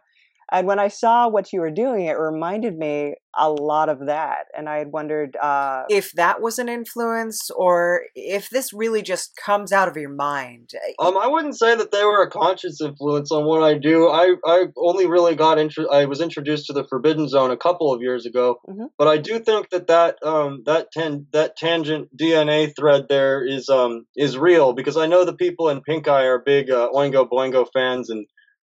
[0.52, 4.46] And when I saw what you were doing, it reminded me a lot of that.
[4.58, 9.36] And I had wondered, uh, If that was an influence or if this really just
[9.44, 10.72] comes out of your mind.
[10.98, 14.08] Um, I wouldn't say that they were a conscious influence on what I do.
[14.10, 17.94] I, I only really got intro- I was introduced to the Forbidden Zone a couple
[17.94, 18.88] of years ago, Mhm.
[18.98, 23.70] but I do think that that um that tan- that tangent DNA thread there is
[23.70, 27.28] um is real because I know the people in Pink Eye are big uh, Oingo
[27.30, 28.26] Boingo fans and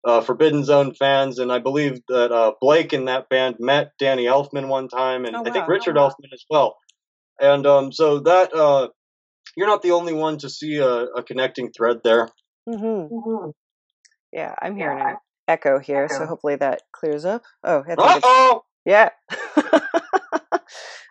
[0.05, 4.25] uh, Forbidden Zone fans, and I believe that uh, Blake in that band met Danny
[4.25, 5.73] Elfman one time, and Oh, I think wow.
[5.73, 6.77] Richard Elfman as well.
[7.41, 8.89] And um, so that uh,
[9.57, 12.29] you're not the only one to see a, a connecting thread there.
[12.67, 13.51] mhm.
[14.31, 17.43] yeah, I'm hearing an echo here, so hopefully that clears up.
[17.63, 18.63] Oh, I think Uh it's, oh!
[18.85, 19.09] yeah.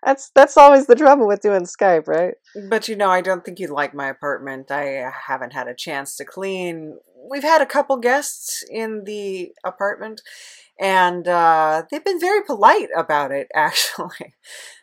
[0.04, 2.34] that's that's always the trouble with doing Skype, right?
[2.68, 4.70] But you know, I don't think you'd like my apartment.
[4.70, 6.96] I haven't had a chance to clean.
[7.30, 10.22] We've had a couple guests in the apartment,
[10.80, 14.34] and uh, they've been very polite about it, actually.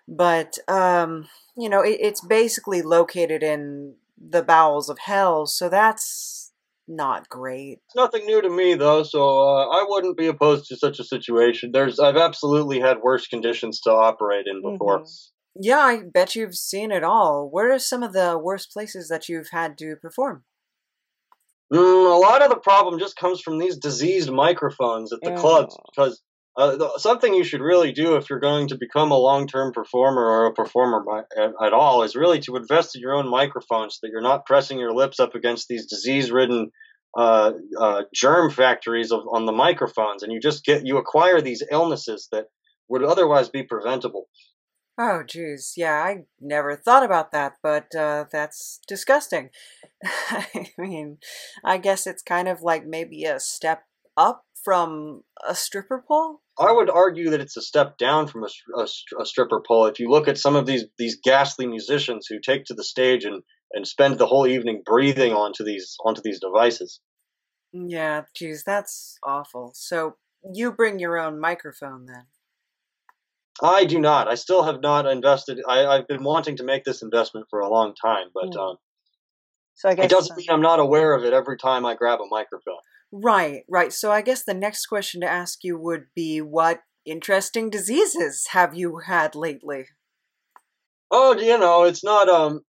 [0.07, 6.51] But, um, you know, it, it's basically located in the bowels of hell, so that's
[6.87, 7.79] not great.
[7.87, 11.03] It's nothing new to me though, so uh, I wouldn't be opposed to such a
[11.03, 11.71] situation.
[11.71, 15.01] There's I've absolutely had worse conditions to operate in before.
[15.01, 15.29] Mhm.
[15.55, 17.49] Yeah, I bet you've seen it all.
[17.49, 20.43] Where are some of the worst places that you've had to perform?
[21.73, 25.75] Mm, a lot of the problem just comes from these diseased microphones at the clubs
[25.91, 26.21] because
[26.57, 30.21] uh, th- something you should really do if you're going to become a long-term performer
[30.21, 33.89] or a performer by, at, at all is really to invest in your own microphone
[33.89, 36.71] so that you're not pressing your lips up against these disease-ridden
[37.17, 41.63] uh, uh, germ factories of, on the microphones, and you just get you acquire these
[41.71, 42.45] illnesses that
[42.89, 44.27] would otherwise be preventable.
[44.97, 45.73] Oh, geez.
[45.75, 49.49] Yeah, I never thought about that, but uh, that's disgusting.
[50.03, 51.17] I mean,
[51.63, 53.83] I guess it's kind of like maybe a step
[54.15, 56.41] up from a stripper pole.
[56.57, 58.87] I would argue that it's a step down from a, a,
[59.21, 59.87] a stripper pole.
[59.87, 63.25] If you look at some of these these ghastly musicians who take to the stage
[63.25, 63.43] and,
[63.73, 67.01] and spend the whole evening breathing onto these onto these devices.
[67.73, 69.73] Yeah, geez, that's awful.
[69.75, 70.15] So
[70.53, 72.27] you bring your own microphone then?
[73.61, 74.27] I do not.
[74.27, 75.61] I still have not invested.
[75.67, 78.59] I, I've been wanting to make this investment for a long time, but Hmm.
[78.59, 78.77] um,
[79.75, 82.19] So I guess it doesn't mean I'm not aware of it every time I grab
[82.19, 82.79] a microphone.
[83.11, 83.93] Right, right.
[83.93, 88.75] So I guess the next question to ask you would be what interesting diseases have
[88.75, 89.85] you had lately?
[91.11, 92.61] Oh, you know, it's not um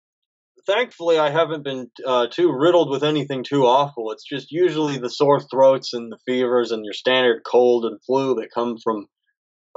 [0.66, 4.10] thankfully, I haven't been uh, too riddled with anything too awful.
[4.12, 8.34] It's just usually the sore throats and the fevers and your standard cold and flu
[8.36, 9.06] that come from.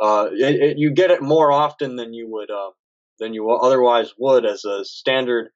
[0.02, 2.72] Uh, it, it, you get it more often than you would uh,
[3.20, 5.50] than you otherwise would as a standard,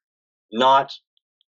[0.52, 0.92] not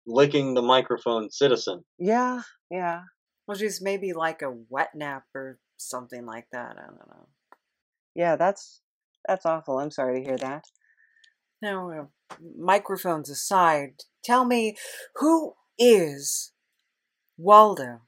[0.06, 1.84] licking the microphone citizen.
[1.98, 3.02] Yeah, yeah.
[3.46, 6.76] Well, she's maybe like a wet nap or something like that.
[6.78, 7.28] I don't know.
[8.14, 8.80] Yeah, that's
[9.26, 9.78] that's awful.
[9.78, 10.64] I'm sorry to hear that.
[11.60, 12.04] Now, uh,
[12.56, 14.76] microphones aside, tell me
[15.16, 16.52] who is
[17.36, 18.02] Waldo?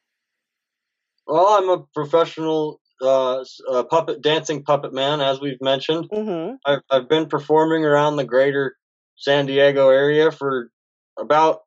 [1.27, 6.09] Well, I'm a professional uh, uh, puppet dancing puppet man, as we've mentioned.
[6.11, 6.57] Mm-hmm.
[6.65, 8.77] I've I've been performing around the greater
[9.17, 10.71] San Diego area for
[11.19, 11.61] about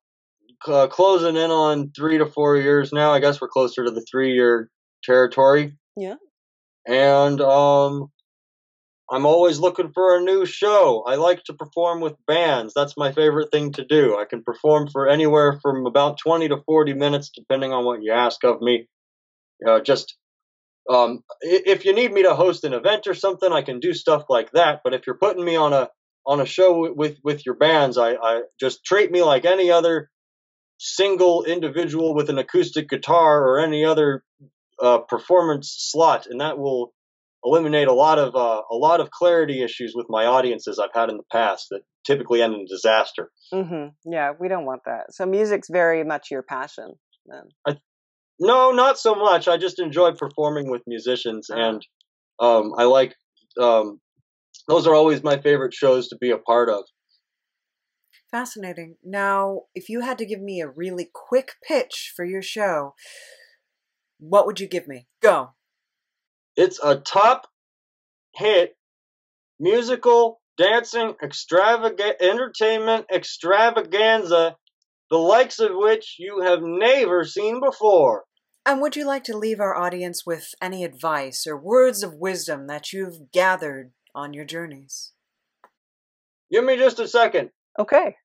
[0.68, 3.12] uh, closing in on three to four years now.
[3.12, 4.70] I guess we're closer to the three year
[5.04, 5.78] territory.
[5.96, 6.16] Yeah.
[6.88, 8.12] And um,
[9.12, 11.04] I'm always looking for a new show.
[11.06, 12.74] I like to perform with bands.
[12.74, 14.18] That's my favorite thing to do.
[14.18, 18.14] I can perform for anywhere from about 20 to 40 minutes, depending on what you
[18.14, 18.88] ask of me.
[19.68, 20.16] Uh, just
[20.90, 24.26] um, if you need me to host an event or something, I can do stuff
[24.30, 24.82] like that.
[24.84, 25.90] But if you're putting me on a
[26.26, 30.10] on a show with with your bands, I, I just treat me like any other
[30.78, 34.24] single individual with an acoustic guitar or any other
[34.82, 36.94] uh, performance slot, and that will
[37.44, 41.10] eliminate a lot of uh, a lot of clarity issues with my audiences I've had
[41.10, 43.32] in the past that typically end in disaster.
[43.54, 44.12] Mm-hmm.
[44.12, 45.14] Yeah, we don't want that.
[45.14, 46.94] So music's very much your passion
[47.28, 47.78] then.
[48.44, 49.48] No, not so much.
[49.48, 51.86] I just enjoy performing with musicians, and
[52.40, 53.14] um, I like
[53.60, 54.02] um,
[54.68, 56.86] those are always my favorite shows to be a part of.
[58.32, 58.96] Fascinating.
[59.04, 62.96] Now, if you had to give me a really quick pitch for your show,
[64.18, 65.06] what would you give me?
[65.22, 65.50] Go.
[66.58, 67.46] It's a top
[68.34, 68.76] hit
[69.60, 74.56] musical dancing extravaga- entertainment extravaganza,
[75.12, 78.24] the likes of which you have never seen before.
[78.66, 82.68] And would you like to leave our audience with any advice or words of wisdom
[82.68, 85.14] that you've gathered on your journeys?
[86.52, 87.52] Give me just a second.
[87.80, 88.16] Okay.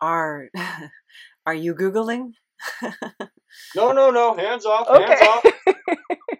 [0.00, 0.48] Are
[1.46, 2.32] are you googling?
[3.74, 4.34] No, no, no.
[4.34, 4.88] Hands off.
[4.88, 5.26] Hands Okay.
[5.26, 5.44] off.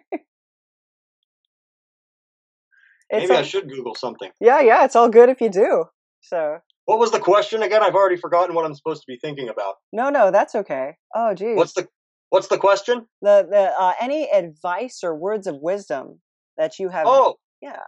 [3.09, 4.31] It's Maybe I should Google something.
[4.39, 5.85] Yeah, yeah, it's all good if you do.
[6.21, 7.81] So What was the question again?
[7.83, 9.75] I've already forgotten what I'm supposed to be thinking about.
[9.93, 10.95] no, no, that's okay.
[11.15, 11.55] Oh, geez.
[11.55, 11.87] What's the
[12.29, 13.05] What's the question?
[13.21, 16.19] the the uh, any advice or words of wisdom
[16.57, 17.07] that you have?
[17.07, 17.83] Oh, yeah.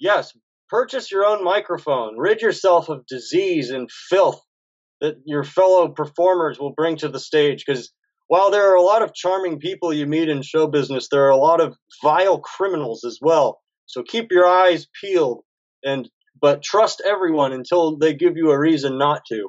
[0.00, 0.36] yes.
[0.68, 2.18] Purchase your own microphone.
[2.18, 4.42] Rid yourself of disease and filth
[5.00, 7.64] that your fellow performers will bring to the stage.
[7.64, 7.90] Because
[8.26, 11.30] while there are a lot of charming people you meet in show business, there are
[11.30, 13.60] a lot of vile criminals as well.
[13.88, 15.42] So keep your eyes peeled
[15.84, 16.08] and
[16.40, 19.48] but trust everyone until they give you a reason not to.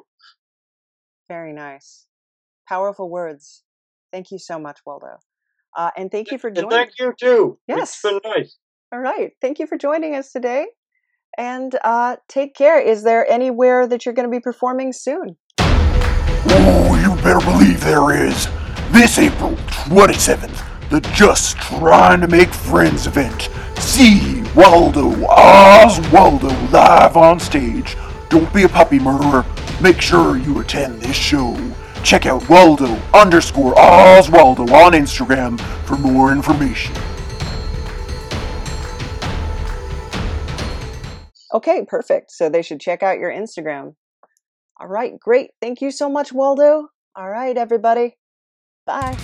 [1.28, 2.06] Very nice.
[2.68, 3.62] Powerful words.
[4.12, 5.18] Thank you so much, Waldo.
[5.76, 6.70] Uh, and thank you for And joining.
[6.70, 7.58] thank you too.
[7.68, 7.92] Yes.
[7.92, 8.56] It's been nice.
[8.92, 9.30] All right.
[9.40, 10.66] Thank you for joining us today.
[11.38, 12.80] And uh, take care.
[12.80, 15.36] Is there anywhere that you're going to be performing soon?
[15.60, 18.48] Oh, you better believe there is.
[18.90, 19.52] This April
[19.86, 23.48] 27th, the Just Trying to Make Friends event.
[23.78, 27.96] See Waldo Oswaldo live on stage.
[28.28, 29.46] Don't be a puppy murderer.
[29.80, 31.56] Make sure you attend this show.
[32.02, 36.94] Check out Waldo underscore Oswaldo on Instagram for more information.
[41.54, 42.32] Okay, perfect.
[42.32, 43.94] So they should check out your Instagram.
[44.80, 45.50] All right, great.
[45.60, 46.88] Thank you so much, Waldo.
[47.14, 48.16] All right, everybody.
[48.86, 49.16] Bye.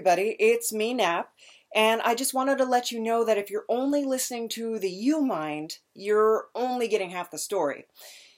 [0.00, 1.28] Everybody, it's me, Nap,
[1.74, 4.88] and I just wanted to let you know that if you're only listening to the
[4.88, 7.84] U Mind, you're only getting half the story.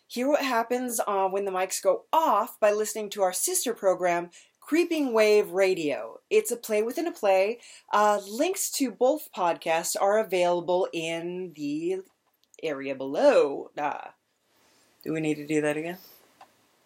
[0.08, 4.30] Hear what happens uh, when the mics go off by listening to our sister program,
[4.58, 6.18] Creeping Wave Radio.
[6.30, 7.60] It's a play within a play.
[7.92, 11.98] Uh, links to both podcasts are available in the
[12.60, 13.70] area below.
[13.78, 14.08] Uh,
[15.04, 15.98] do we need to do that again?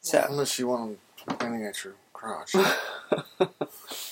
[0.00, 0.22] So.
[0.28, 2.54] Unless you want them pointing at your crotch.